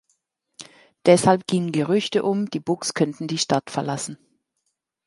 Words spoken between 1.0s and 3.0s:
Deshalb gingen Gerüchte um, die Bucks